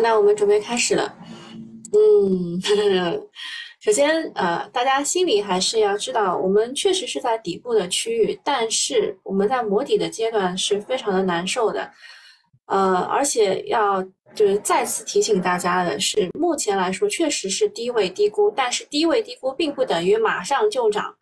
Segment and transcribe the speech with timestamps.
[0.00, 1.14] 那我们准备开始了。
[1.92, 2.60] 嗯，
[3.80, 11.90] 首先呃，大家心里还是要知道，我们确实是在底部的区域，但是我们在磨底的阶段是非常的难受的。
[12.66, 14.02] 呃，而且要
[14.34, 21.14] 就是再次提醒大家的是，目前来说确实是低位低估，但是低位低估并不等于马上就涨。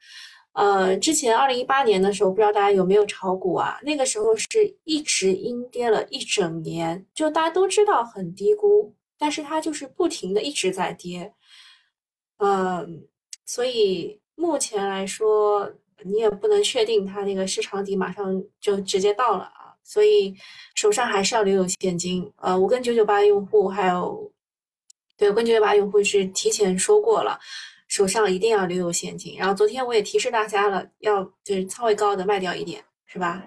[0.55, 3.77] 呃，之前二零一八年的时候，不知道大家有没有炒股啊？
[3.83, 4.47] 那个时候是
[4.85, 11.35] 一直阴跌了一整年，就大家都知道很低估，但是它就是不停的一直在跌。
[12.39, 13.05] 嗯，
[13.45, 15.69] 所以目前来说，
[16.05, 20.33] 你也不能确定它那个市场底马上就直接到了啊，所以
[20.77, 22.33] 手上还是要留有现金。
[22.37, 24.33] 呃，我跟九九八用户还有，
[25.17, 27.41] 对，我跟九九八用户是提前说过了。
[27.95, 33.47] 手上一定要留有现金，然后昨天我也提示大家了，要就是仓位高的卖掉一点，是吧？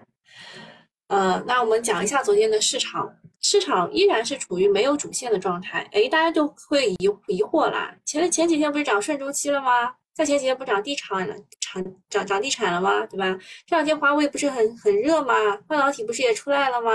[1.07, 5.85] 呃，那我们讲一下昨天的市场，市场依然是处于没有主线的状态。
[5.91, 6.95] 哎，大家就会疑
[7.27, 9.93] 疑惑啦，前前几天不是涨顺周期了吗？
[10.13, 13.05] 在前几天不涨地产了，涨涨涨地产了吗？
[13.07, 13.37] 对吧？
[13.65, 15.57] 这两天华为不是很很热吗？
[15.67, 16.91] 半导体不是也出来了吗？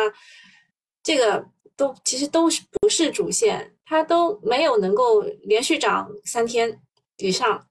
[1.02, 6.80] 这个都其实都是不是主线，它都没有能够连续涨三天。
[7.26, 7.66] 以上，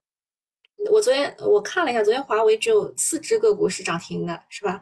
[0.91, 4.81] 我昨天我看了一下，昨天华为只有四只个股是涨停的，是吧？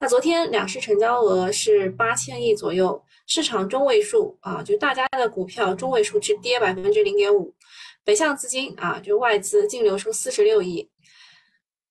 [0.00, 7.54] 那昨天两市成交额是八千亿左右，市场中位数啊，就大家的股票中位数是跌百分之零点五，
[8.04, 10.90] 北向资金啊，就外资净流出四十六亿，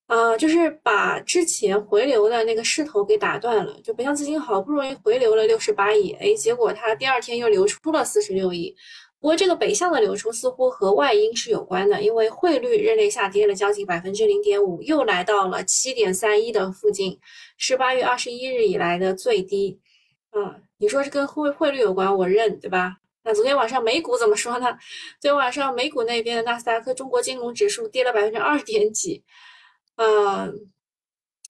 [0.07, 8.75] 啊，就是把之前回流的那个势头给打断了，就北向资金好不容易回流了六十八亿，哎，结果它第二天又流出了四十六亿。
[9.21, 17.19] 不过，这个北向的流出似乎和外因是有关的，因为汇率日内下跌了将近百分之零点五，又来到了七点三一的附近，
[17.55, 19.79] 是八月二十一日以来的最低。
[20.31, 22.97] 嗯，你说是跟汇汇率有关，我认，对吧？
[23.23, 24.71] 那昨天晚上美股怎么说呢？
[25.19, 29.23] 昨天晚上美股那边的纳斯达克中国金融指数跌了百分之二点几，
[29.97, 30.51] 呃，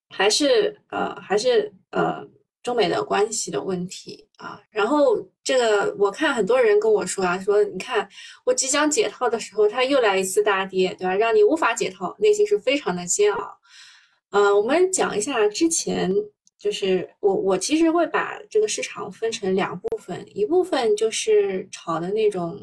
[0.09, 2.27] 还是呃还是呃。
[2.63, 8.07] 中美的关系的问题啊，然后这个我看很多人跟我说啊，说你看
[8.45, 11.15] 我即将解套的时候，它又来一次大跌，对吧？
[11.15, 13.57] 让你无法解套，内心是非常的煎熬。
[14.29, 16.13] 呃，我们讲一下之前，
[16.59, 22.57] 就是我我其实会把这个市场分成两部分，一部分就是炒的那种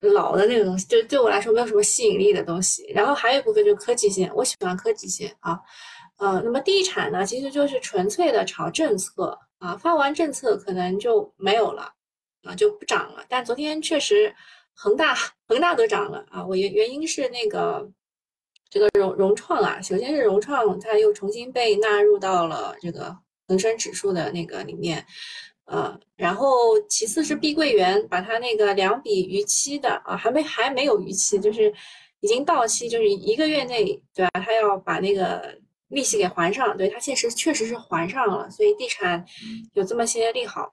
[0.00, 5.58] 老的那种，就对我来说没有什么吸引力的东西，然后还有一部分就是科技线，我喜欢科技线啊。
[6.18, 11.92] 呃，那么地产呢，其实就是纯粹的炒政策啊，发完政策可能就没有了
[12.42, 13.22] 啊，就不涨了。
[13.28, 14.34] 但昨天确实
[14.72, 15.14] 恒大
[15.46, 17.86] 恒大都涨了啊，我原原因是那个
[18.70, 23.14] 这个融融创啊，首先是融创它又重新被纳入到了这个
[23.46, 25.04] 恒生指数的那个里面，
[25.66, 31.70] 呃，然后其次是碧桂园把它那个两笔逾期的啊，还没还没有逾期，就是
[32.20, 34.40] 已经到期，就是一个月内对吧？
[34.40, 35.58] 他要把那个。
[35.88, 39.24] 利息给还上，对它现实确实是还上了，所以地产
[39.74, 40.72] 有这么些利好。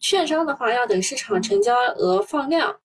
[0.00, 2.78] 券商的话，要等市场成交额放量，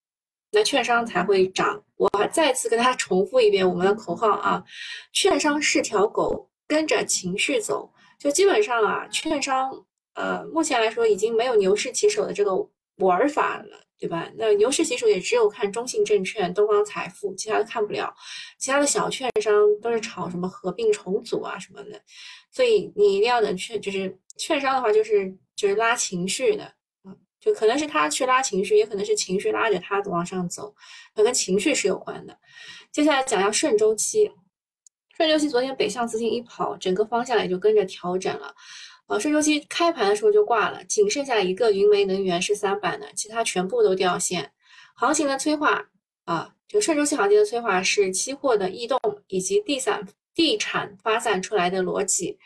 [0.51, 1.83] 那券商才会涨。
[1.97, 4.63] 我再次跟大家重复一遍我们的口号啊：
[5.13, 7.91] 券商是条狗，跟着情绪走。
[8.17, 9.71] 就基本上啊，券商
[10.13, 12.51] 呃，目前来说已经没有牛市起手的这个
[12.97, 13.79] 玩法了。
[14.01, 14.27] 对吧？
[14.35, 18.11] 那牛市其实也只有看中信证券、东方财富，其他的看不了。
[18.57, 22.01] 其他的小券商都是炒什么合并重组啊什么的，
[22.49, 26.63] 所以你一定要等券，就是券商的话，就是就是拉情绪的
[27.03, 30.73] 啊，就可能是他去拉情绪，也可能是情绪拉着他往上走，
[31.13, 32.35] 跟情绪是有关的。
[32.91, 34.31] 接下来讲要顺周期，
[35.15, 38.55] 顺周期昨天北向资金一跑，整个方向也就跟着调整了。
[39.11, 44.53] 啊，顺周期开盘的时候就挂了，仅剩下一个云煤能源是三板的，其他全部都掉线。
[44.95, 45.85] 行情的催化
[46.23, 52.39] 啊，就顺周期行情的催化是期货的异动以及地产地产发散出来的逻辑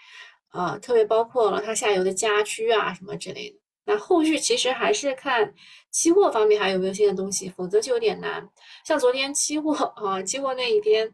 [0.47, 3.59] 啊，特别包括了它下游的家居啊什么之类的。
[3.85, 5.53] 那后续其实还是看
[5.91, 8.49] 期货方面还有没有新的东西，否则就有点难。
[8.83, 11.13] 像昨天期货啊，期货那一边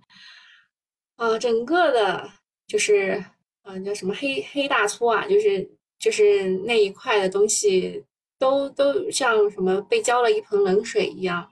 [1.18, 2.30] 啊，整个的
[2.66, 3.22] 就是。
[3.64, 5.28] 啊，叫什么黑黑大粗啊？
[5.28, 5.70] 就是
[6.00, 8.04] 就是那一块的东西，
[8.40, 11.52] 都都像什么被浇了一盆冷水一样。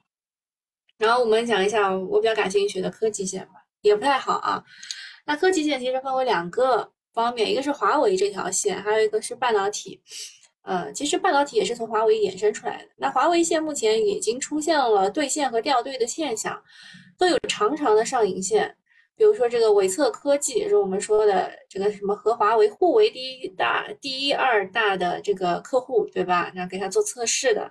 [0.97, 4.63] 然后我们讲一下我比较感兴趣的科技线吧，也不太好啊。
[5.25, 10.01] 那科技线其实分为两个方面，一个是华为这条线，还有一个是半导体。
[10.63, 12.89] 呃，其实半导体也是从华为衍生出来的。
[12.97, 16.61] 那华为线目前已经出现了兑现和掉队的现象，
[17.17, 18.75] 都有长长的上影线。
[19.19, 26.49] 比如说这个伟策科技，是我们说的这个什么和华为互为第一大、第一二大的这个客户，对吧？
[26.55, 27.69] 然后给他做测试的，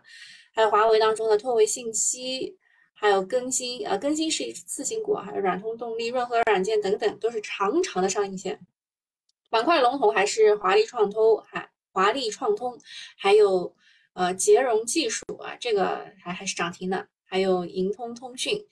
[0.55, 2.59] 还有华为当中的拓维信息，
[2.93, 8.61] 还有更新，呃，更新是一次新股，还有软通动力、润和软件等等，都是长长的上影线。
[9.49, 12.79] 板块龙头还是华丽创通，还华丽创通，
[13.17, 13.75] 还有
[14.13, 18.67] 呃捷荣技术啊，这个还还是涨停的，还有盈通通讯。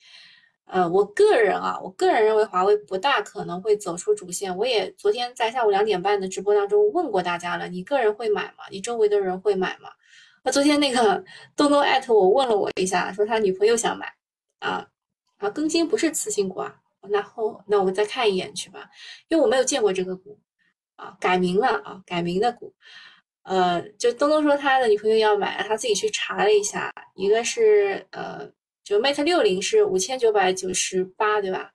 [0.66, 4.54] 呃，我个人啊，我个人认为华为不大可能会走出主线。
[4.56, 8.64] 我也昨天在下午两点半的直播当中问过大家了，你个人会买吗？
[8.70, 9.90] 你周围的人会买吗？
[10.42, 11.22] 那昨天那个
[11.56, 14.12] 东东艾特我问了我一下，说他女朋友想买
[14.58, 14.84] 啊，
[15.38, 16.74] 啊，更新不是次新股啊，
[17.08, 18.90] 那后那我们再看一眼去吧，
[19.28, 20.36] 因为我没有见过这个股
[20.96, 22.74] 啊，改名了啊，改名的股，
[23.44, 28.50] 呃，就东东说他的女朋友要买，他自己去查了一下，一个是呃。
[28.87, 31.73] 就 Mate 六零是五千九百九十八，对吧？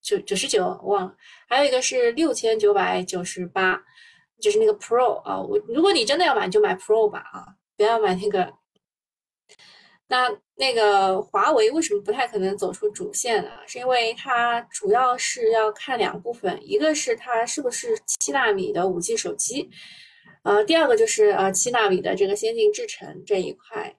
[0.00, 1.14] 九九十九忘了，
[1.46, 3.84] 还有一个是六千九百九十八，
[4.40, 5.38] 就是那个 Pro 啊。
[5.38, 7.44] 我如果你真的要买，就买 Pro 吧啊，
[7.76, 8.50] 不要买那个。
[10.08, 13.50] 那那个华为为什么不太可能走出主线呢？
[13.66, 19.68] 是因为它主要是要看两部分，一个是它是不是七纳米的五 G 手机，
[20.44, 23.96] 呃，第二个就是呃七纳米的这个先进制程这一块，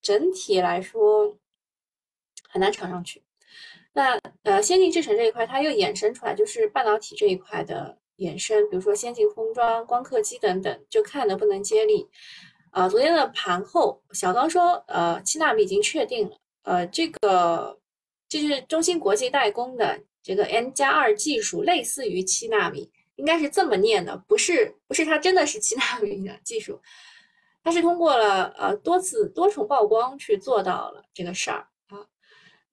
[0.00, 1.36] 整体来说。
[2.54, 3.20] 很难炒上去。
[3.92, 12.08] 那呃，先进制程这一块，它又衍生出来，就是半导体这一块的衍生，比如说先进封装、光刻机等等，就看能不能接力。
[12.70, 17.76] 呃，昨天的盘后，小刚说，呃，七纳米已经确定了，呃，这个
[18.28, 26.80] 就是中芯国际代工的这个 N 加二技术，类似于七纳米，应该是这么念的，不是不是它真的是七纳米的技术，
[27.64, 31.68] 它是通过了呃多次多重曝光去做到了这个事儿。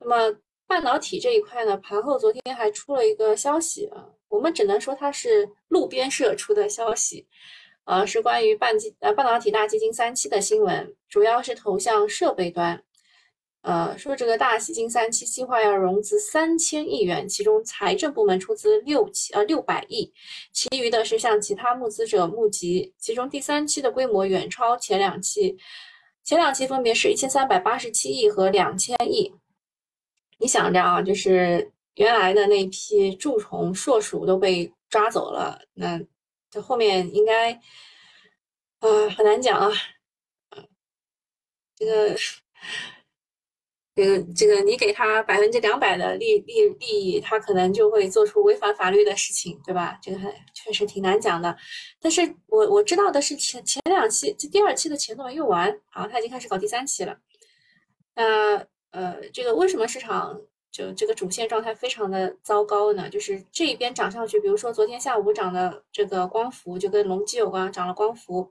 [0.03, 7.27] 那么半导体这一块呢，盘后昨天还出了一个消息啊，我们只能说它是路边社出的消息，
[7.86, 12.81] 呃，是关于半基呃半导体大基金三期的新闻，主要是投向设备端，
[13.62, 20.12] 呃，说这个大基金三期计划要融资三千亿元，其中财政部门出资六七呃六百亿，
[20.51, 25.57] 其余的是向其他募资者募集，其中第三期的规模远超前两期，
[26.24, 29.31] 前两期分别是一千三百八十七亿和两千亿。
[30.41, 36.01] 你想着啊，就是原来的那批蛀虫、硕鼠都被抓走了，那
[36.49, 37.53] 这后面应该
[38.79, 39.71] 啊很难讲啊。
[41.75, 42.15] 这个
[43.95, 49.99] 这个这个，你给他百分之两百的利利利益，他可能就会做出违反法律的事情，对吧？
[50.01, 51.55] 这个还确实挺难讲的。
[51.99, 57.19] 但是我我知道的是，前前两期这第二期的钱都没用完，好，他已经开始搞第三期了。
[58.15, 58.65] 那。
[58.91, 60.39] 呃这个为什么市场
[60.71, 63.09] 就这个主线状态非常的糟糕呢？
[63.09, 68.49] 就是这一边涨上去，比如说昨天下午涨的这个光伏，就跟隆基有关，涨了光伏，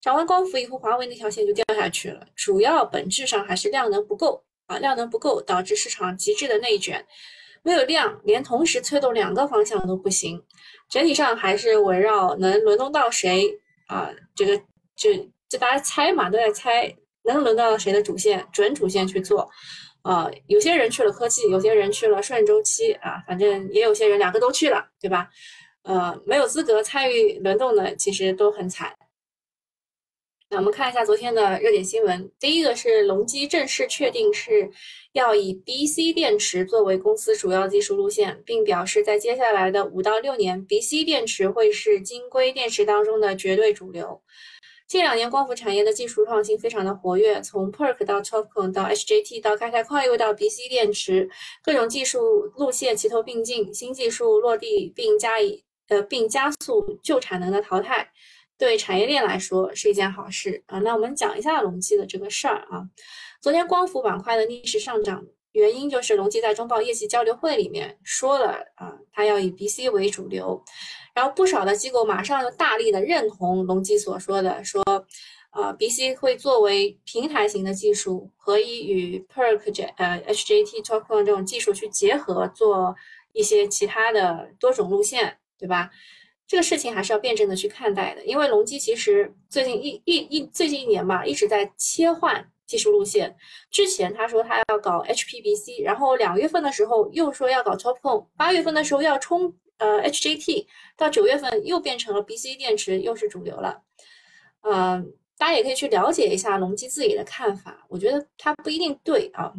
[0.00, 2.24] 涨完光伏以后，华为那条线就掉下去了。
[2.36, 7.04] 主要本质上还是量能不够啊，量能不够导致市场极致的内卷，
[7.64, 10.40] 没有量，连同时推动两个方向都不行。
[10.88, 14.08] 整体上还是围绕能轮动到谁啊？
[14.36, 14.56] 这个
[14.94, 15.12] 就
[15.48, 16.96] 就大家猜嘛，都在猜。
[17.26, 19.50] 能轮到谁的主线，准主线去做，
[20.02, 25.28] 啊，有些人去了科技，有些人去了顺周期啊，反正也有些人两个都去了，对吧？
[25.82, 28.92] 呃，没有资格参与轮动的，其实都很惨。
[30.48, 34.70] 那我们看一下昨天的热点新闻，第一个是隆基正式确定是
[35.12, 44.22] 要以 BC 电池作为公司主要技术路线，并表示在接下来的五到六年，BC 电池会是晶硅电池当中的绝对主流。
[44.88, 51.28] 近两年，光伏产业的技术创新非常的活跃，从 PERC 到 TOPCon 到 HJT 到开采矿又到 BC 电池，
[51.60, 52.20] 各种技术
[52.56, 58.08] 路线齐头并进，新技术落地并加以呃并加速旧产能的淘汰，
[58.56, 60.78] 对产业链来说是一件好事啊。
[60.78, 62.86] 那我们讲一下隆基的这个事儿啊。
[63.42, 70.62] 昨天光伏板块的逆势上涨，原因就是隆基在中报业绩交流会里面说了啊，它要以 BC 为主流。
[71.16, 74.82] 然后不少的机构马上就大力的认同隆基所说的，说，
[75.50, 82.94] 呃，BC 会作为平台型的技术，可以与 PERC 呃 HJT TOPCon 这种技术去结合，做
[83.32, 85.90] 一些其他的多种路线，对吧？
[86.46, 93.34] 这个事情还是要辩证的去看待的，因为隆基其实最近一一一最近一年吧，一直在切换技术路线。
[93.70, 99.54] 之前他说他要搞 HPBC，然后两月份的时候又说要搞 TOPCon，八月份的时候要冲。
[99.78, 100.66] 呃，HJT
[100.96, 103.82] 到九月份又变成了 BC 电池，又是主流了。
[104.62, 109.52] 嗯，大家也可以去了解一下隆基自己的看法，我觉得他不一定对啊。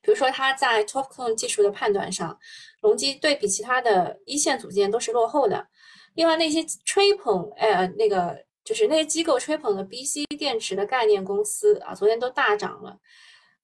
[0.00, 2.38] 比如说他在 TOPCon 技术的判断上，
[2.82, 5.66] 隆基对比其他的一线组件都是落后的。
[6.14, 12.98] 另外那些吹捧，呃，那个就是那些机构吹捧的 BC 电池的概念公司啊，昨天都大涨了。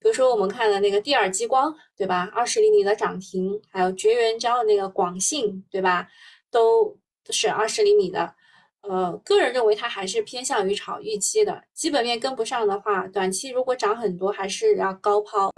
[0.01, 2.31] 比如说我们看的那个第二激光，对吧？
[2.35, 6.09] 二十厘米的涨停，还有绝缘胶的那个广信，对吧？
[6.51, 6.97] 都
[7.29, 8.35] 是二十厘米的。
[8.83, 15.53] 呃，个人认为它还是偏向于炒预期的，基本面跟不上的话，短期如果涨很多，还是要高抛。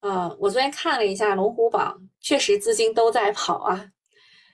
[0.00, 3.88] 呃，我昨天看了一下龙虎榜，确实资金都在跑啊。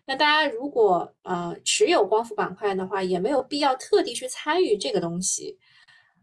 [0.07, 5.59] 那大家如果呃持有光伏板块的话，也没有必要特地去参与这个东西。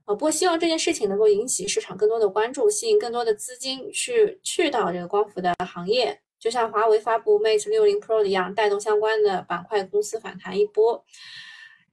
[0.07, 11.03] 呃，不过希望这件事情能够引起市场更多的关注，吸引更多的资金去去到这个光伏的行业，就像华为发布 Mate 六零 Pro 一样，带动相关的板块公司反弹一波。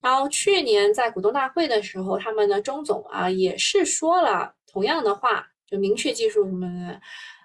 [0.00, 7.00] 然后去年在股东大会的时候，他们的钟总啊也是说了同样的话，就明确技术什么的，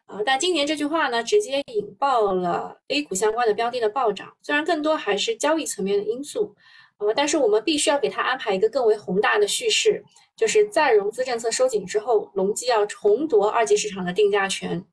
[0.06, 4.32] 啊，但今年这句话呢，直接引爆了 A 股相关的标的的暴涨。
[4.44, 6.56] 虽然更多还是交易层面的因素，
[7.00, 10.04] 呃，但是我们必须要给他安排一个更为宏大的叙事，
[10.36, 14.86] 就是在融资政策收紧之后，隆基要重夺二级市场的定价权。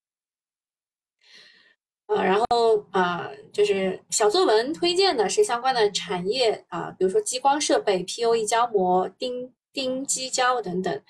[2.07, 11.03] 呃，然后啊，就是小作文推荐的是相关的产业啊，比如说激光设备、POE 胶膜、丁丁基胶等等，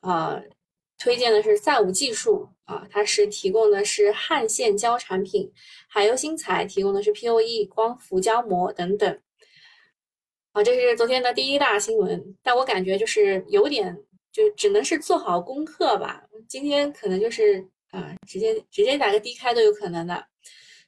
[0.00, 0.38] 啊，
[0.98, 5.50] 推荐的是赛武技术啊，它是提供的是焊线胶产品，
[5.88, 9.18] 海优新材提供的是 POE 光伏胶膜等等，
[10.52, 13.96] 啊，这是昨天的第一大新闻，但我感觉就是有点，
[14.30, 20.26] 就只能是做好功课吧，今天可能就是啊，直接直接打个低开都有可能的。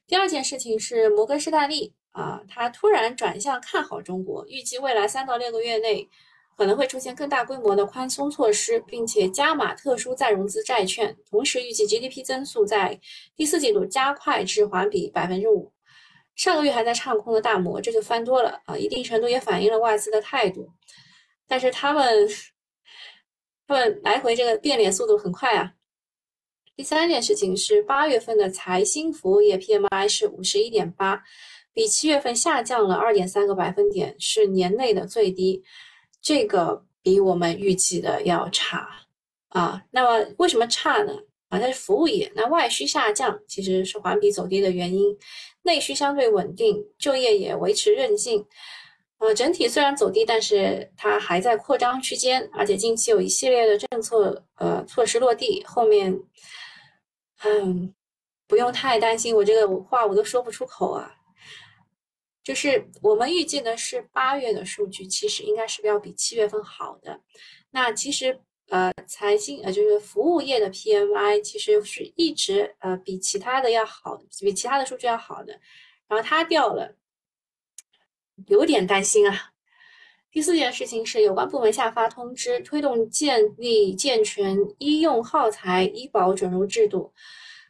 [0.05, 6.07] 第二件事情是摩根士丹利啊，它突然转向看好中国，预计未来三到六个月内
[6.55, 12.99] 可能会出现更大规模的宽松措施，并且加码特殊再融资债券，同时预计 GDP 增速在
[13.35, 15.71] 第四季度加快至环比百分之五。
[16.35, 20.69] 上个月还在唱空的大摩，这就翻多了啊，一定程度也反映了外资的态度。
[21.47, 22.27] 但是他们
[23.67, 25.73] 他们来回这个变脸速度很快啊。
[26.75, 31.23] 第三件事情是，八月份的财新服务业 PMI 是五十一点八，
[31.73, 35.63] 比七月份下降了二点三个百分点，是年内的最低。
[36.21, 38.89] 这个比我们预计的要差
[39.49, 39.83] 啊。
[39.91, 41.13] 那么为什么差呢？
[41.47, 45.15] 啊，它是服务业，那外需下降其实是环比走低的原因，
[45.65, 48.45] 内需相对稳定，就业也维持韧性。
[49.17, 56.17] 呃，整体虽然走低，但是它还在扩张区间，而且近期有一系列的政策呃措施落地，后面。
[57.43, 57.93] 嗯，
[58.47, 61.11] 不用太担心，我这个话我都说不出口啊。
[62.43, 67.19] 就是我们预计的是八月的数据，其实应该是要比七月份好的。
[67.71, 75.53] 那其实呃，财经呃就是服务业的 PMI 其实是一直呃比其他的要好，比其他的数据要好的。
[76.07, 76.95] 然后它掉了，
[78.47, 79.51] 有点担心啊。
[80.31, 87.13] 第四件事情是有关部门下发通知，推动建立健全医用耗材医保准入制度，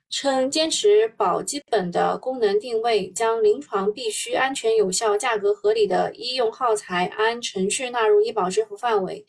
[0.10, 9.24] 称坚持保基本的功能定位，将临床必须、安全有效、价格合理的医用耗材按程序纳入医保支付范围，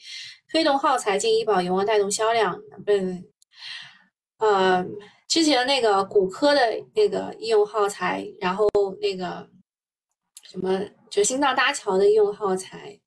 [0.51, 2.59] 推动耗材进医保有望带动销量。
[2.87, 3.25] 嗯，
[4.39, 4.85] 呃，
[5.29, 6.61] 之前那个骨科的
[6.95, 8.69] 那个医用耗材，然后
[9.01, 9.49] 那个
[10.43, 12.99] 什么，就心脏搭桥的医用耗材。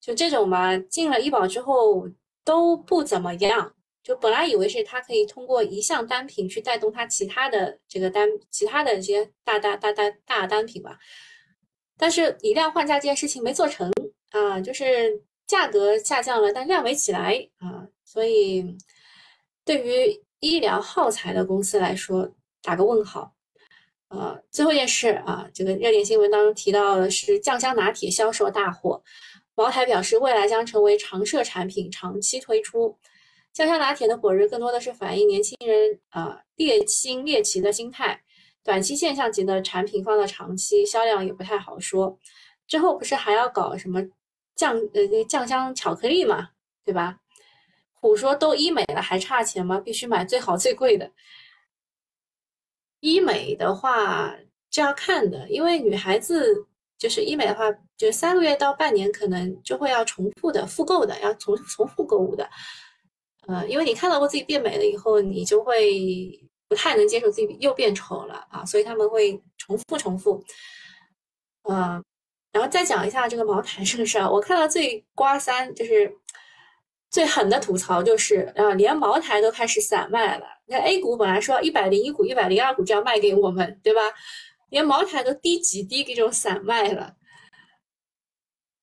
[0.00, 2.08] 就这种吧，进了医保之后
[2.44, 3.74] 都不怎么样。
[4.02, 10.96] 就本来以为是它可以通过一项单品去带动它其他的这个单，其他的这些大大大大大单品吧。
[11.98, 13.92] 但是以量换价这件事情没做成
[14.30, 17.88] 啊，就是价格下降了，但量没起来啊。
[18.04, 18.76] 所以
[19.64, 22.30] 对于医疗耗材的公司来说，
[22.62, 23.34] 打个问号。
[24.10, 29.02] 呃，最后一件事啊，这个热点新闻当中提到的是酱香拿铁销售大火。
[29.54, 32.96] 茅台表示，未来将成为常设产品，长期推出。
[33.52, 38.22] 酱香拿铁的火热更多的是反映年轻人啊猎新猎奇的心态，
[38.62, 42.18] 短期现象级的产品放到长期销量也不太好说。
[42.66, 44.00] 之后不是还要搞什么
[44.58, 46.50] 酱呃那酱香巧克力嘛，
[46.84, 47.18] 对吧？
[47.94, 49.80] 虎说都医美了还差钱吗？
[49.80, 51.10] 必须买最好最贵的。
[53.00, 54.36] 医美的话
[54.68, 56.66] 就要看的，因为女孩子
[56.98, 57.64] 就是医美的话。
[57.98, 62.48] 就三个月到半年，可能就会要重复的复购的，要重重复购物的，
[63.48, 70.40] 呃，因为你看到过自己变美了以后，你就会不太能接受自己又变丑了啊，所以他们会重复重复，
[71.62, 72.00] 呃，
[72.58, 76.12] 然后再讲一下这个茅台这个事儿，我看到最瓜三就是
[77.08, 84.00] 最狠的吐槽就是，啊，连茅台都开始散卖了，那 A 股本来说一百零一股、一百零二股这样卖给我们，对吧？
[84.70, 87.14] 连茅台都低几低这种散卖了。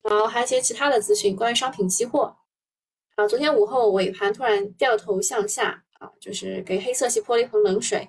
[0.04, 2.34] 然后还有一些其他的资讯，关于商品期货
[3.16, 8.08] 啊，昨天午后尾盘突然掉头向下啊，就是给黑色系泼了一盆冷水。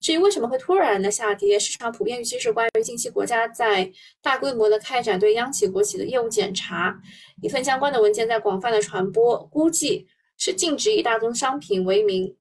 [0.00, 3.92] 至于为什么会突然的下跌，市场普遍预期是关于近期国家在
[4.22, 6.98] 大规模的开展对央企国企的业务检查，
[7.42, 12.34] 一份相关的文件在广泛的传播，估计是禁止以大宗商品为名，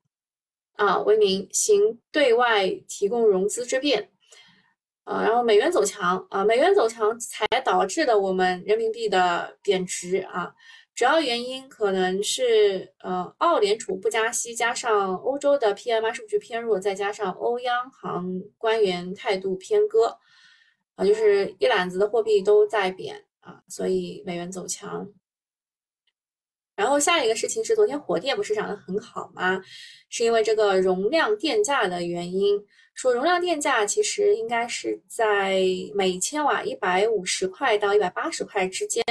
[0.78, 4.10] 啊为名行对外提供融资之便，
[5.04, 10.54] 啊，然后美元走强，啊美元走强才导致的我们人民币的贬值啊。
[11.00, 20.18] 主要原因可能是，呃，澳联储不加息，加上欧洲的 PMI 数据偏弱，再加上欧央行官员态度偏鸽，
[20.96, 25.10] 啊，就是一揽子的货币都在贬啊，所以美元走强。
[26.76, 29.62] 然后下一个事情是，昨天火电不是涨得很好吗？
[30.10, 32.62] 是因为这个容量电价的原因。
[32.94, 35.64] 说容量电价其实应该是在
[35.96, 39.02] 每千瓦一百五十块到一百八十块之间。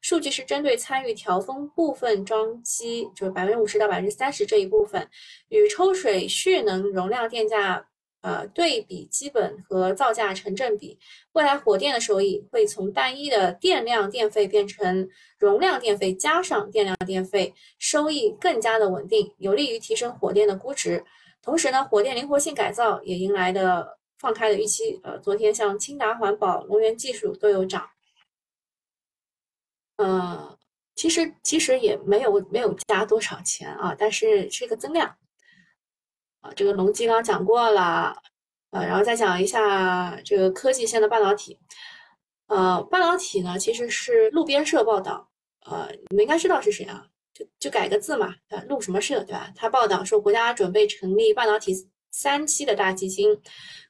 [0.00, 5.08] 数据是针对参与调峰部分装机，就是百分之五十到百分之三十这一部分，
[5.48, 7.86] 与抽水蓄能容量电价
[8.22, 10.98] 呃对比，基本和造价成正比。
[11.32, 21.04] 未来火电的收益会从单一的电量电费变成容量电费加上电量电费，收益更加的稳定，有利于提升火电的估值。
[21.42, 25.00] 同时呢，火电灵活性改造也迎来的放开的预期。
[25.02, 27.88] 呃，昨天像清达环保、龙源技术都有涨。
[30.00, 30.58] 呃，
[30.94, 35.14] 其实其实也没有没有加多少钱啊，但是是一个增量
[36.40, 36.50] 啊。
[36.56, 38.16] 这个隆基刚讲过了，
[38.70, 41.58] 呃，然后再讲一下这个科技线的半导体。
[42.46, 45.28] 呃，半导体呢其实是路边社报道，
[45.66, 47.06] 呃，你们应该知道是谁啊？
[47.34, 49.52] 就就改个字嘛，呃，路什么社对吧？
[49.54, 51.74] 他报道说国家准备成立半导体
[52.10, 53.38] 三期的大基金，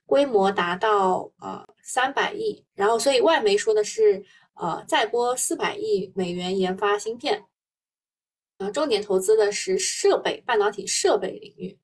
[0.06, 4.24] 规模达到呃三百亿，然后所以外媒说的是。
[4.60, 7.46] 呃，再拨四百亿美元研发芯片，
[8.58, 11.78] 呃，重点投资的是设备、半导体设备领域。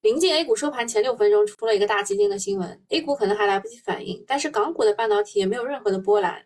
[0.00, 6.40] 临近 A 股收盘前六分钟，出了一个大基金的新闻，A 股可能还来不及反应，但是港股的半导体也没有任何的波澜。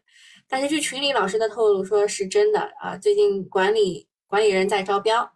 [0.48, 5.30] 但是据群里老师的透露，说是真的啊，最近管理管理人在招标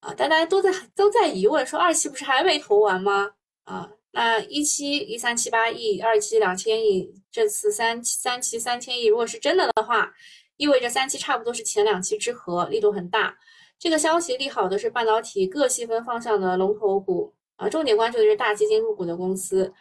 [0.00, 3.32] 啊，大家都在都在疑问，说二期不是还没投完吗？
[3.64, 3.90] 啊。
[4.14, 10.08] 那一期一三七八亿，二期两千亿，这次三三期三千亿，如果是真的的话，
[10.56, 13.36] 意味着三期差不多是前两期之和，力度很大。
[13.76, 19.74] 这个消息利好的是半导体各细分方向的龙头股啊，重点关注的是大基金入股的公司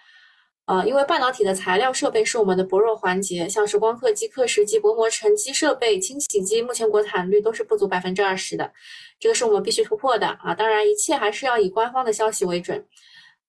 [0.65, 8.73] 啊，因为半导体的材料设备是我们的薄弱环节，像是光刻机、刻蚀机、薄膜沉积设备、清洗机，目前国产率都是不足百分之二十的，
[9.19, 10.55] 这个是我们必须突破的啊。
[10.55, 12.83] 当然，一切还是要以官方的消息为准。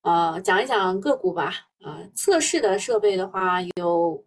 [0.05, 1.53] 呃，讲一讲个股吧。
[1.83, 4.25] 呃，测试的设备的话，有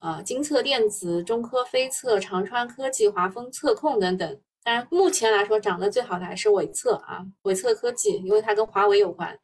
[0.00, 4.40] 呃金测电子、中科飞测、长川科技、华丰测控等等。
[4.62, 9.38] 当然，目前来说涨得最好的还是伟测啊，伟测科技，因为它跟华为有关。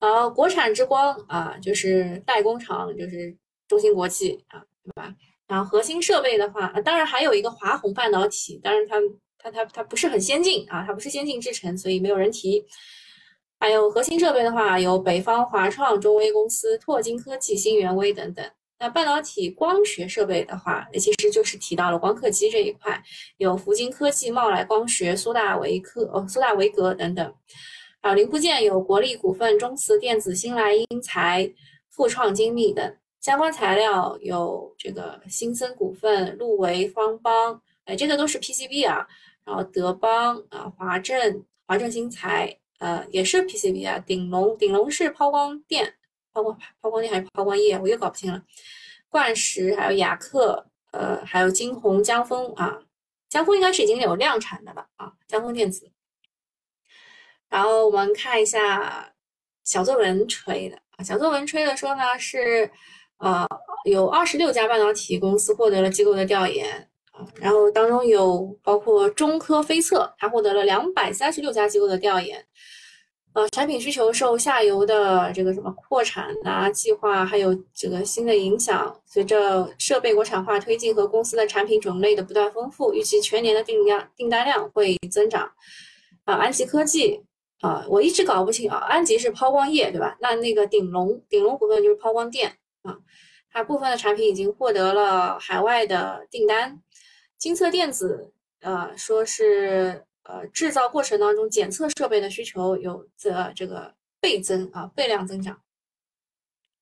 [0.00, 5.14] 呃，国产之光啊，就是代工厂，就是中芯国际啊，对吧？
[5.46, 8.96] 然后核心设备的话，当然还有一个华虹半导体，但是它
[9.38, 12.64] 它它它不是很先进啊，它不是先进制程，所以没有人提。
[13.58, 18.44] 还有核心设备的话，有北方华创、中微公司、拓金科技、新源微等等。
[18.78, 23.02] 那半导体光学设备的话，其实就是提到了光刻机这一块，
[23.38, 27.34] 有福金科技、茂来光学、苏大维科、哦苏大维格等等。
[28.02, 31.50] 还有零部件有国立股份、中磁电子、新来英才、
[31.90, 32.96] 富创精密等。
[33.22, 39.06] 相关材料有这个新森股份、路维方邦，哎，这个都是 PCB 啊。
[39.46, 42.58] 然后德邦啊、华正、华正新材。
[42.78, 45.94] 呃，也是 PCB 啊，鼎龙，鼎龙是抛光电，
[46.32, 48.42] 抛光抛光电还是抛光液，我又搞不清了。
[49.08, 52.78] 冠石还有雅克，呃，还有金鸿、江峰啊，
[53.28, 55.90] 江峰应该是已经有量产的了啊，江峰电子。
[57.48, 59.14] 然后我们看一下
[59.64, 62.70] 小作文吹的啊，小作文吹的说呢是，
[63.18, 63.46] 呃，
[63.84, 67.24] 有二十六家半导体公司获得了机构的调研啊。
[67.36, 72.44] 然后当中有包括中科飞测，它获得了两百三十六家机构的调研，
[73.36, 85.52] 呃，产品需求受下游的这个什么扩产啊计划，还有这个新的影响，随着设备国产化推进和公司的产品种类的不断丰富，预计全年的订量订单量会增长。
[86.24, 87.20] 啊，安吉科技
[87.60, 90.16] 啊，我一直搞不清啊，安吉是抛光液对吧？
[90.18, 92.96] 那那个鼎龙，鼎龙股份就是抛光电啊，
[93.52, 96.80] 它部分的产品已经获得了海外的订单。
[97.36, 105.60] 金测电子，呃，说是呃制造过程当中检测设备的需求有这这个倍增啊，倍量增长。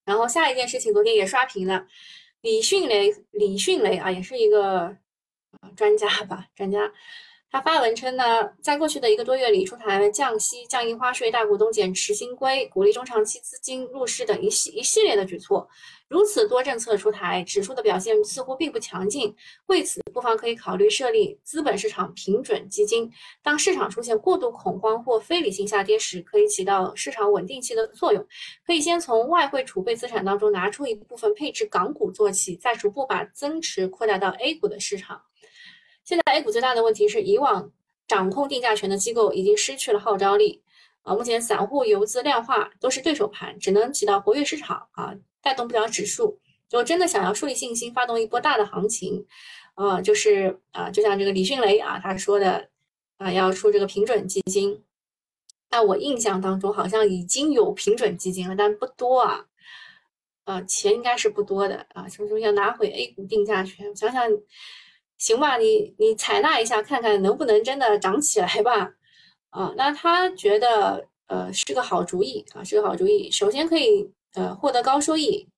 [0.04, 1.87] 然后下一件事情，昨天也刷屏了，
[2.42, 4.96] 李迅雷，李迅雷啊，也是一个
[5.61, 6.92] 啊专家吧，专家。
[7.55, 8.25] 他发文称呢，
[8.61, 15.69] 在过去的一个多月里，出台了降息、降印花税、大股东减持新规、鼓励中长期资金入市等一系一系列的举措。
[16.09, 19.33] 如此多政策出台，指数的表现似乎并不强劲。
[19.67, 23.09] 为此，不妨可以考虑设立资本市场平准基金。
[23.40, 28.27] 当市场出现过度恐慌或非理性下跌时，可以起到市场稳定器的作用。
[28.67, 35.23] 可以先从外汇储备资产当中拿出一部分配置港股做起，再逐步把增持扩大到 A 股的市场。
[36.05, 37.73] 现在 A 股最大的问题是，以往
[38.07, 40.62] 掌控定价权的机构已经失去了号召力
[41.01, 41.14] 啊。
[41.14, 46.38] 目前散户游资量化都是对手盘，只能起到活跃市场啊，带动不了指数。
[46.69, 49.25] 就真的想要树立信心，发动一波大的行情，
[49.75, 52.69] 啊，就是啊，就像这个李迅雷啊他说的
[53.17, 54.85] 啊，要出这个平准基金。
[55.71, 59.47] 那我印象当中好像已经有平准基金了，但不多啊，
[60.45, 62.07] 呃，钱应该是不多的啊。
[62.09, 64.31] 所以说要拿回 A 股定价权，想想。
[65.24, 68.90] 行吧，你你采纳一下，看看能不能真的涨起来吧。
[69.48, 73.30] 啊，那他觉得呃是个好主意啊，是个好主意。
[73.30, 75.48] 首先可以呃获得高收益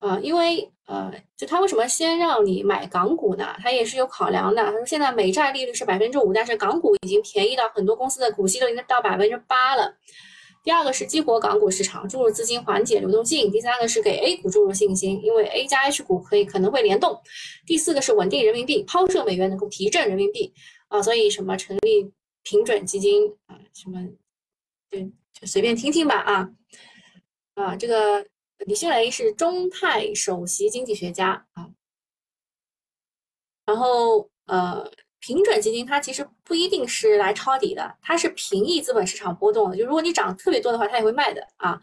[0.00, 3.56] 啊，因为呃就他为什么先让你买港股呢？
[3.62, 4.62] 他也是有考量的。
[4.62, 9.96] 他说现在美债利率是百分之五，但是港股已经便宜到很多公司的股息都已经到百分之八了。
[10.68, 13.50] 第二个是激活港股市场，注入资金，缓解流动性。
[13.50, 17.18] 第三个是给 A 股注入信心，因为 A 加 H 股可以可能会联动。
[17.64, 20.52] 第四个是稳定人民币，抛售美元能够提振人民币
[20.88, 24.06] 啊，所以什么成立平准基金啊，什么
[24.90, 25.00] 就
[25.32, 26.50] 就随便听听吧啊
[27.54, 28.26] 啊，这个
[28.66, 31.70] 李迅雷是中泰首席经济学家啊，
[33.64, 34.87] 然后呃。
[35.28, 39.76] 平准基金它其实不一定是来抄底的，它是平抑资本市场波动的。
[39.76, 41.78] 就如果你涨特别多的话，它也会卖的啊。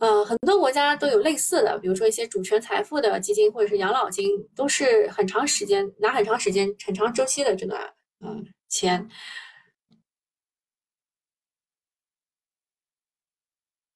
[0.00, 9.08] 呃，很多国家都有类似的，比如说一些主权财富的基金或者是养老金，都是很长时间拿很长时间、很长周期的这个嗯钱。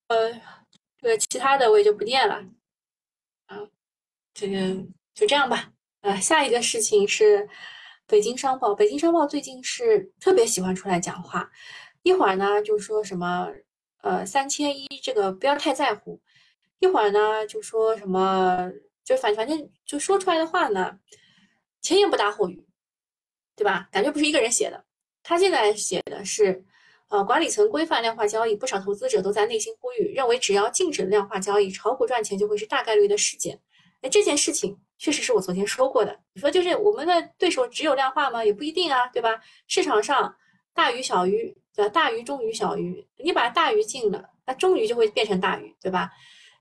[0.09, 0.33] 呃，
[1.03, 2.42] 这个其他的我也就不念了
[3.48, 3.59] 啊。
[4.33, 5.70] 这个就这样吧。
[6.00, 7.46] 呃，下一个事情是。
[8.11, 11.49] 北京商报，北京商报最近是特别喜欢出来讲话，
[12.03, 13.49] 一会儿呢就说什么，
[14.03, 16.20] 呃，三千一这个不要太在乎，
[16.81, 18.68] 一会儿呢就说什么，
[19.05, 20.99] 就反反正就说出来的话呢，
[21.81, 22.66] 前言不搭后语，
[23.55, 23.88] 对吧？
[23.92, 24.85] 感觉不是一个人写的，
[25.23, 26.64] 他现在写的是，
[27.11, 33.61] 呃，管理层规范量化交易，不少投资者都在内心呼吁，认为只要禁止量化交易，炒股赚钱就会是大概率的事件。
[34.01, 34.81] 哎，这件事情。
[35.01, 36.15] 确实是我昨天说过的。
[36.35, 38.45] 你说就是我们的对手只有量化吗？
[38.45, 39.41] 也不一定啊，对吧？
[39.67, 40.37] 市场上
[40.75, 41.89] 大鱼小鱼，对吧？
[41.89, 46.11] 大鱼中鱼小鱼，你把大鱼进了，那中鱼就会变成大鱼，对吧？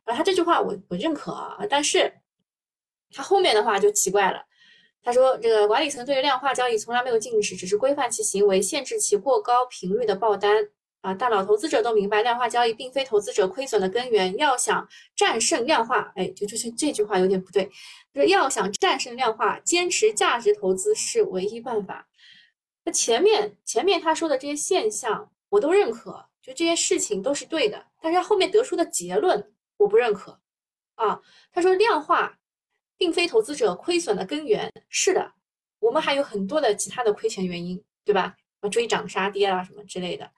[0.06, 2.12] 啊，他这句话我我认可啊，但是
[3.14, 4.42] 他后面的话就奇怪了。
[5.04, 10.70] 他说这个管理层对于量化交易从来没有禁止，只是规范其行为，限制其过高频率的爆单。
[11.02, 14.36] 啊，大佬投资者都明白，量化交易并非投资者亏损的根源。
[14.38, 17.70] 要想战胜量化，哎，就就是这句话有点不对，
[18.14, 22.08] 就是要想战胜量化，坚持价值投资是唯一办法。
[22.84, 30.42] 那前面前面他说的这些现象我都认可，就这些事情都是对的，但是后面得出的结论我不认可。
[30.96, 31.22] 啊，
[31.54, 32.38] 他说量化
[32.98, 35.32] 并非投资者亏损的根源，是的，
[35.80, 38.36] 我们还有很多的其他的亏钱原因，对吧？
[38.70, 40.30] 追涨杀跌啊什么之类的。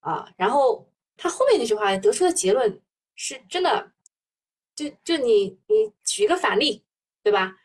[0.00, 2.80] 啊，然后他后面那句话得出的结论
[3.14, 3.92] 是真的，
[4.74, 6.84] 就就你你举一个反例，
[7.22, 7.56] 对吧？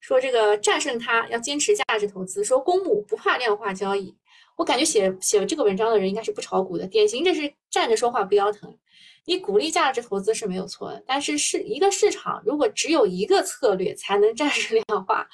[0.00, 4.14] 说这个战胜它要坚持价值投资，说公募不怕量化交易。
[4.56, 8.78] 我感觉写写这个文章的人应该是不炒股的，典型这是站着说话不腰疼。
[9.24, 15.26] 你鼓励价值投资是没有错的，但是是一个市场如果只有一个策略才能 战胜量化，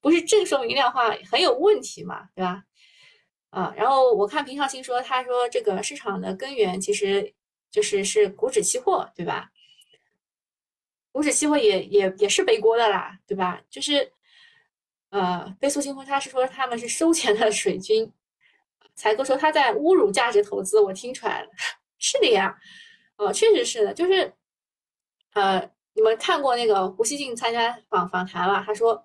[0.00, 2.64] 不是正说明量化很有问题嘛，对吧？
[3.56, 7.32] 啊，然后我看平常心说，他说这个市场的根源其实
[7.70, 9.50] 就是是股指期货，对吧？
[11.10, 13.62] 股指期货也也也是背锅的啦，对吧？
[13.70, 14.12] 就是
[15.08, 18.12] 呃，背苏清风他是说他们是收钱的水军，
[18.94, 21.48] 才哥说他在侮辱价值投资，我听出来了，
[21.96, 22.54] 是的呀，
[23.16, 24.30] 呃，确实是的，就是
[25.32, 29.02] 呃，你们看过那个胡锡进参加访访谈了，他说，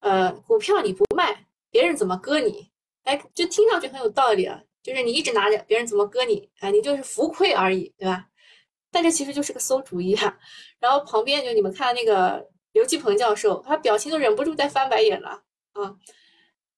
[0.00, 2.72] 呃，股票你不卖，别人怎么割你？
[3.04, 6.70] 哎，就听上去很有道理啊，就是你一直拿着，别人怎么割你啊？
[6.70, 8.26] 你就是浮亏而已，对吧？
[8.90, 10.38] 但这其实就是个馊主意啊。
[10.78, 15.96] 然后旁边就你们看那个刘继鹏教授，他表情都忍不住在翻白眼了啊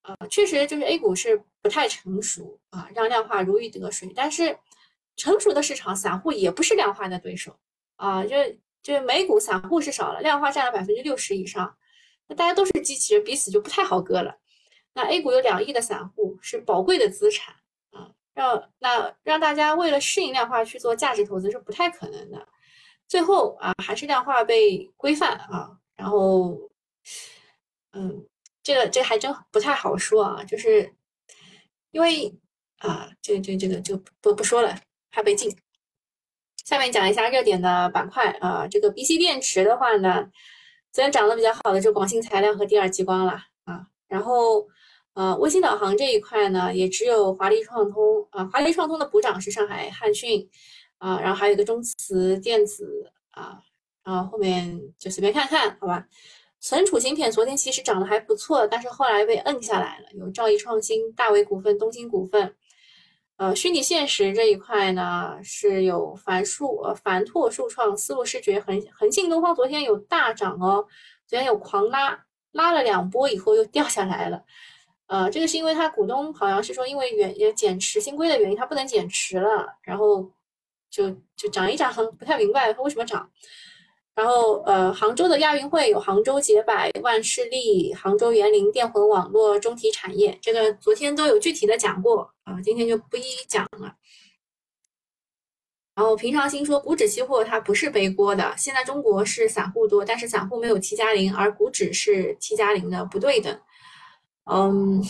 [0.02, 0.16] 啊！
[0.30, 4.12] 确实就是 A 股是不太成熟啊，让量化如鱼得水。
[4.14, 4.58] 但是
[5.16, 7.56] 成熟的市场，散户也不是量化的对手
[7.96, 8.24] 啊。
[8.24, 8.36] 就
[8.82, 11.76] 就是美股散户是少了，量化占了百分之六十以上，
[12.28, 14.38] 那大家都是机器人，彼此就不太好割了。
[14.96, 17.54] 那 A 股有两亿的散户是宝贵的资产
[17.90, 22.48] 啊，让那让大家为了适应量化去做价值投资是不太可能的。
[23.06, 26.58] 最后啊，还是量化被规范啊，然后，
[27.92, 28.26] 嗯，
[28.62, 30.90] 这个这还真不太好说啊，就是
[31.90, 32.34] 因为
[32.78, 34.80] 啊，这个这这个就不不说了，
[35.10, 35.54] 怕被禁。
[36.64, 40.30] 下面讲一下热点的板块啊，这个 B C 电池的话呢，
[40.90, 44.66] 昨天涨得比较好的就广信材料和第二激光了啊，然后
[45.16, 50.48] 呃，卫星导航这一块呢，也只有华丽创通啊，华丽创通的补涨是上海汉讯。
[50.98, 53.60] 啊，然后还有一个中磁电子啊，
[54.02, 56.06] 然后后面就随便看看，好吧。
[56.58, 60.06] 存储芯片昨天其实涨得还不错，但是后来被摁下来了。
[60.14, 62.54] 有兆易创新、大为股份、东京股份。
[63.36, 70.86] 呃，虚拟现实这一块呢，是有凡数、呃凡拓数创、思路视觉、恒恒信东方，昨天有大涨哦，
[71.26, 74.42] 昨天有狂拉，拉了两波以后又掉下来了。
[75.06, 80.30] 呃，这个是因为它股东好像是说，因为原也减持新规的原因，它不能减持了，然后。
[80.88, 83.28] 就就涨一涨，很不太明白它为什么涨。
[84.14, 93.94] 然后呃，杭州的亚运会有杭州捷百、万事利、杭州园林电魂网络、中体产业，这个昨天都有具体的讲过啊，今天就不一一讲了。
[95.96, 103.60] 然后平常心说，股指期货它不是背锅的，现在中国是散户多，但是散户没有 T 加零，而股指是 T 加零的，不对等。
[104.50, 105.02] 嗯，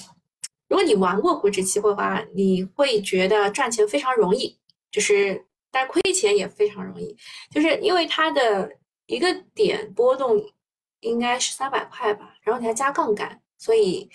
[0.68, 4.58] 如果你玩过股指期货的话，你会觉得赚钱非常容易，
[4.90, 5.44] 就是。
[5.68, 7.14] 但亏钱也非常容易，
[7.50, 8.70] 就是因为它的
[9.04, 10.42] 一个点波动
[11.00, 14.08] 应该是三百块吧，然后你还加杠杆，所以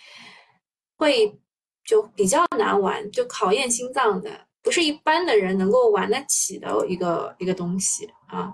[0.98, 1.40] 会
[1.84, 8.52] 就比较难玩，就考验心脏的，不是一般的人能够玩得起的一个一个东西啊。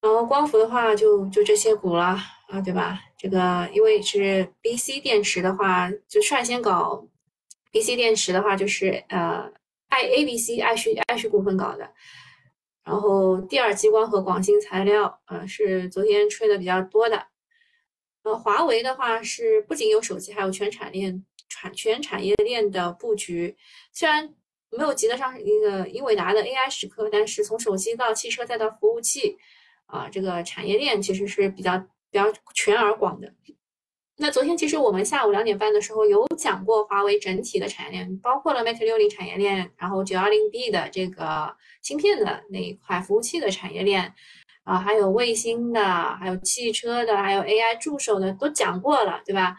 [0.00, 2.16] 然后光伏的话，就就这些股了
[2.50, 3.00] 啊，对吧？
[3.18, 7.06] 这个因为是 B C 电池的话，就率先搞
[7.70, 9.52] B C 电池的话，就是呃。
[9.90, 11.90] 爱 A B C 爱旭爱旭股份搞的，
[12.84, 17.26] 然后第二激光和广兴材料，呃，是昨天吹的比较多的。
[18.22, 23.56] 呃，华为的话是不仅有手机，还有全产业链产全产业链的布局。
[23.90, 24.34] 虽然
[24.70, 29.38] 没有及得上那个英伟达的 AI 时刻，但是从手机到汽车再到服务器，
[29.86, 33.32] 啊，这个产业链其实是比较比较全而广的。
[34.20, 44.12] 那昨天其实我们下午两点半的时候有讲过华为整体的产业链，包括了 Mate 六零产业链，然后九幺零 B 的这个芯片的那一块服务器的产业链，
[44.64, 49.56] 啊，还有卫星的，还有汽车的，还有 AI 助手的都讲过了，对吧？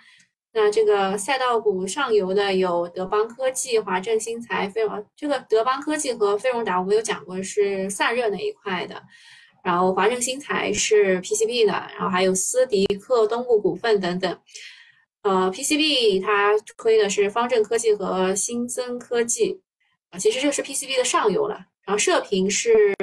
[0.52, 9.02] 那这个赛道股上游的有德邦科技、华正新材、飞荣，这个德邦科技和飞荣达我们有讲过是散热那一块的。
[9.64, 14.40] 然后华正新材是 PCB 的，然后还有斯迪克东部股份等等。
[15.22, 19.62] 呃，PCB 它推的是方正科技和新增科技，
[20.12, 21.66] 啊，其实这是 PCB 的上游了。
[21.84, 22.96] 然后射频是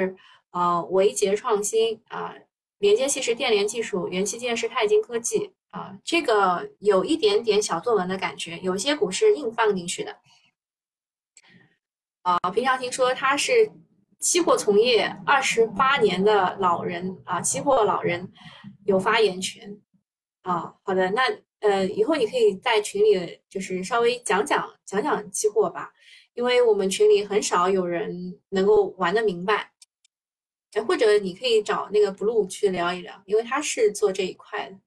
[0.51, 2.33] 呃维杰创新啊，
[2.79, 10.17] 连接器是电联技术，元器件是泰晶科技啊，这个有一点点小作文的感觉，有些股是硬放进去的。
[12.23, 13.71] 啊，平常听说它是。
[14.19, 18.31] 期货从业二十八年的老人啊，期货老人
[18.85, 19.79] 有发言权
[20.41, 20.73] 啊。
[20.83, 21.21] 好的，那
[21.59, 25.91] 呃，以后你可以在群里就是稍微讲讲讲讲期货吧，
[26.33, 29.71] 因为我们群里很少有人能够玩得明白。
[30.73, 34.77] 哎，或者你可以找那个 blue 去聊一聊，因为他是做这一块的。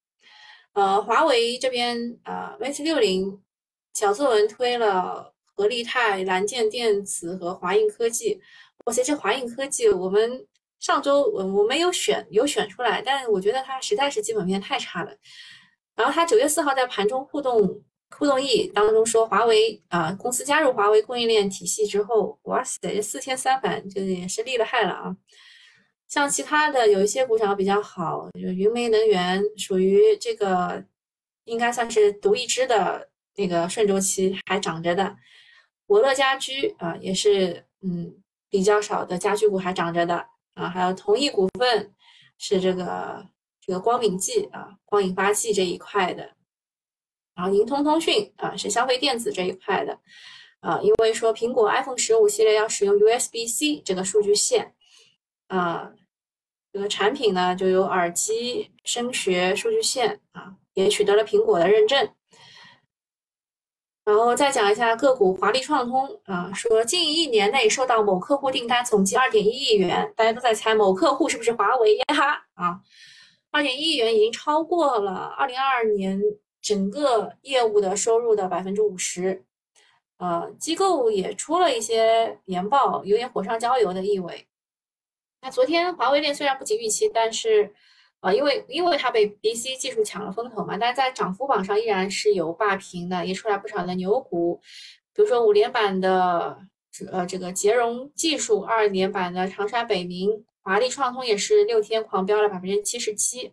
[0.73, 3.41] 呃，华为这边呃，Mate 六零
[3.95, 8.41] 小作文推了合力泰、蓝剑电子和华映科技。
[8.85, 10.47] 我塞这华映科技，我们
[10.79, 15.17] 上周我我没有选有选出来，但是我觉得它实在是基本面太差了。
[15.95, 17.83] 然后它九月四号在盘中互动
[18.17, 25.17] 互动易当中说，华为啊公司加入华为供应链体系之后，哇塞，这四天三板就也是厉了害了啊！
[26.09, 30.83] 像其他的有一些股涨比较好，就云煤能源属于这个
[31.45, 35.15] 应该算是独一支的那个顺周期还涨着的，
[35.87, 38.20] 博乐家居啊也是嗯。
[38.51, 41.95] 比较少的家居股还涨着的啊，还有同益股份
[42.37, 43.25] 是这个
[43.61, 46.33] 这个光敏剂啊，光引发剂这一块的，
[47.35, 49.99] 然后盈通通讯啊是消费电子这一块的
[50.61, 54.75] 啊，因为说苹果 iPhone 十五系列要使用 USB-C 这个数据线
[55.47, 55.93] 啊，
[56.73, 62.11] 这个产品呢就有耳机、声学数据线啊，也取得了苹果的认证。
[64.05, 72.05] 然后再讲一下个股，华丽创通啊，说近一年内收到某客户订单总计二点一亿元，大家都在猜某客户是不是华为呀？
[72.55, 72.81] 啊，
[73.51, 76.21] 二点一亿元已经超过了二零二二年
[76.61, 79.45] 整个业务的收入的百分之五十。
[80.19, 84.47] 呃，机构也出了一些研报，有点火上浇油的意味。
[85.41, 87.75] 那昨天华为链虽然不及预期，但是，
[88.21, 94.61] 啊，因为因为它被 BC 技术抢了风头嘛，但是在涨幅榜上依然是有霸屏的，也出来不少的牛股，
[95.15, 96.59] 比如说五连板的，
[97.11, 103.53] 呃，这个捷荣技术，二连板的长沙北明，华丽创通也是六天狂飙了百分之七十七。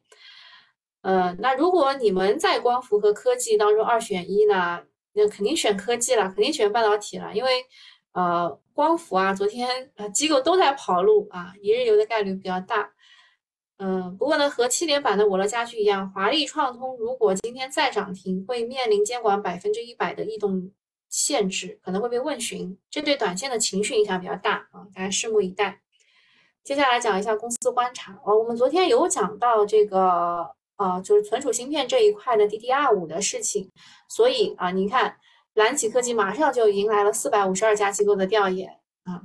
[1.02, 4.84] 呃，那如果你们在光伏和科技当中二选一呢？
[5.20, 7.66] 那肯定选科技了，肯定选半导体了，因为，
[8.12, 12.92] 呃，光伏啊，昨天呃机构都在跑路啊，一日游的概率比较大。
[13.78, 20.72] 嗯，不过呢，和七连板的我乐家居一样，华丽创通如果今天再涨停，会面临监管百分之一百的异动
[21.10, 25.82] 限制，可能会被问询，这对短线的情绪影响比较大啊，大家拭目以待。
[26.64, 30.56] 接下来讲一下公司观察哦，我们昨天有讲到这个。
[30.78, 33.72] 啊，就是存储芯片这一块的 DDR 五的事情，
[34.08, 35.18] 所以啊，你看
[35.56, 38.70] 蓝启科技马上就迎来了四百五十二家机构的调研
[39.04, 39.24] 啊，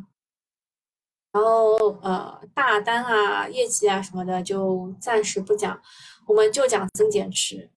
[1.32, 5.80] 然后呃大单啊、业绩啊什么的就暂时不讲，
[6.26, 7.70] 我们就讲增减持。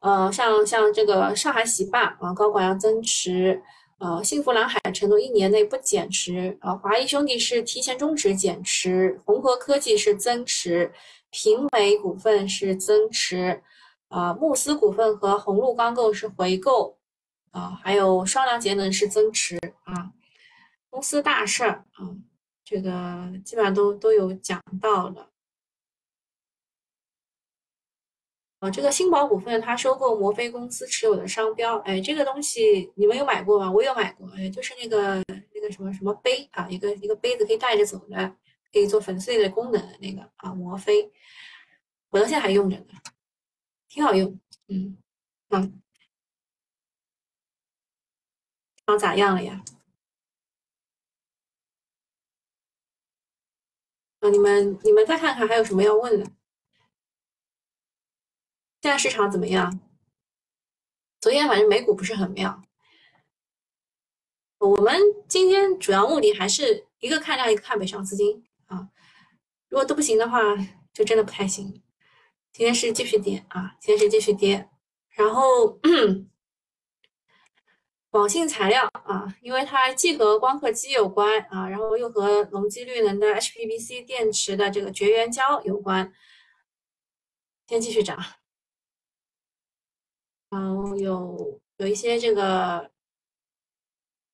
[0.00, 3.62] 呃，像像这个上海喜霸啊，高管要增持，
[3.98, 10.92] 呃，幸福蓝海承诺一年内不减持，啊，华谊兄弟是提前终止减持，宏和科技是增持。
[11.30, 13.62] 平煤股份是增持，
[14.08, 16.96] 啊，慕斯股份和红路钢构是回购，
[17.50, 20.12] 啊，还有双良节能是增持，啊，
[20.88, 22.08] 公司大事儿啊，
[22.66, 25.30] 这个基本上都都有讲到了。
[28.58, 33.70] 啊，这个新宝股份它收购摩飞公司持有的商标，哎，这个东西你们有买过吗？
[33.70, 35.22] 我有买过，哎，就是那个
[35.54, 38.36] 那个什么什么杯啊，一个一个杯子可以带着走的。
[38.72, 41.10] 可以做粉碎的功能的那个啊，摩飞，
[42.10, 42.86] 我到现在还用着呢，
[43.88, 44.98] 挺好用，嗯，
[45.48, 45.80] 嗯，
[48.84, 49.64] 啊咋样了呀？
[54.30, 56.26] 你们你们再看看还有什么要问的？
[58.82, 59.80] 现在市场怎么样？
[61.20, 62.62] 昨天反正美股不是很妙，
[64.58, 68.44] 我们今天主要目的还是一个看量，一个看北上资金。
[68.66, 68.88] 啊，
[69.68, 70.40] 如果都不行的话，
[70.92, 71.82] 就真的不太行。
[72.52, 74.68] 今天是继续跌啊，今天是继续跌。
[75.10, 75.80] 然后，
[78.16, 86.10] 广信材料啊，因为它既和光刻机有关啊，然后又和隆基绿能的 HPBC 电池的这个绝缘胶有关，
[87.66, 88.16] 先继续涨。
[90.48, 92.90] 然后有有一些这个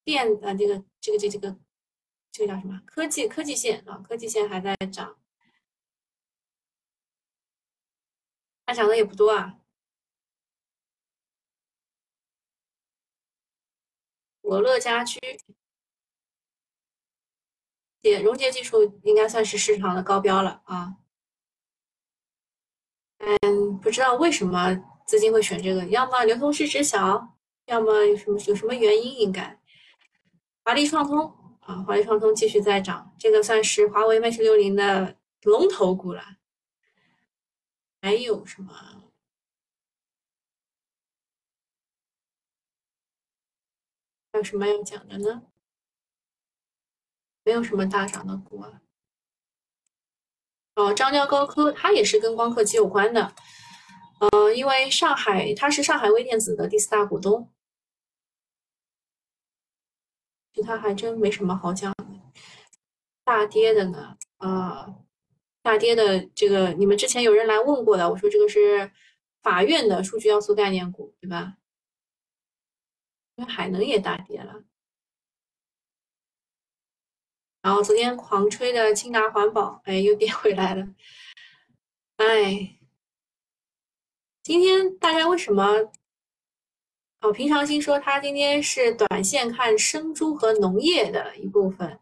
[0.05, 1.57] 电啊，这个这个这这个。
[2.31, 2.81] 这个叫什么？
[2.87, 5.19] 科技科技线啊，科技线还在涨，
[8.65, 9.62] 它涨的也不多啊。
[14.53, 15.19] 我乐家居，
[18.03, 20.97] 也溶解技术应该算是市场的高标了啊。
[23.19, 29.21] 嗯，不知道为什么资金会选这个，要么流通市值小，要么有什么有什么原因？
[29.21, 29.59] 应该
[30.65, 31.39] 华丽创通。
[31.61, 36.23] 啊，华丽创通继续在涨，这个算是华为 Mate 六零的龙头股了。
[38.03, 39.02] 还有什么？
[44.33, 45.43] 还有什么要讲的呢？
[47.45, 48.81] 没有什么大涨的股啊。
[50.75, 53.35] 哦，张江高科它也是跟光刻机有关的。
[54.21, 57.53] 嗯，因为上海它是上海微电子的第四大股东。
[60.55, 62.07] 其他还真没什么好讲的，
[63.25, 64.95] 大跌的呢，啊，
[65.63, 68.93] 大跌的这个你们之前有人来问过的，我说这个是
[69.43, 71.57] 法院的数据要素概念股，对吧？
[73.47, 74.65] 海能也大跌了，
[77.61, 80.87] 然后昨天狂吹的青达环保，哎，又跌回来了，
[82.17, 82.79] 哎，
[84.43, 85.93] 今天大家为什么？
[87.21, 92.01] 哦，平常心说他今天是短线看生猪和农业的一部分，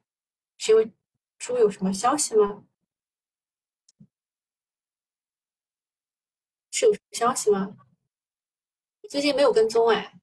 [0.56, 0.90] 是因为
[1.38, 2.64] 猪有什么消息吗？
[6.70, 7.76] 是有什么消息吗？
[9.10, 10.19] 最近没有跟踪哎，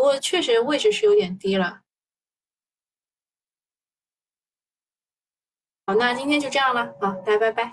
[0.00, 1.82] 不过确实位置是有点低了。
[5.84, 7.70] 好，那今天就这样了，好，大家拜拜。